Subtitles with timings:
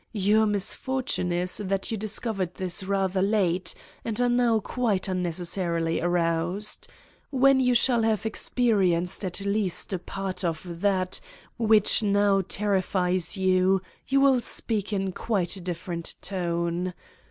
[0.13, 5.45] Your misfortune is that you discov ered this rather late and are now quite unneces
[5.53, 6.87] sarily aroused.
[7.29, 11.19] When you shall have experienced at least a part of that
[11.59, 16.95] which now terrifies you, you will speak in quite a different tone.